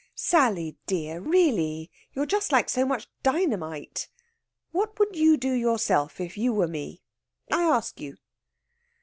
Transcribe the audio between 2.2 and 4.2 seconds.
just like so much dynamite.